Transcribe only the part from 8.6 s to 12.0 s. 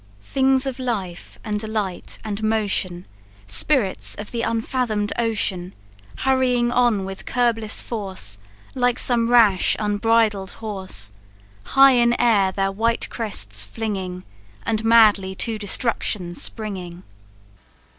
Like some rash unbridled horse; High